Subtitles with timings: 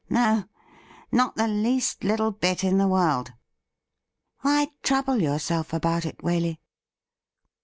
[0.09, 0.45] No,
[1.11, 3.33] not the least httle bit in the world.''
[4.41, 6.57] Why trouble yourself about it, Waley?'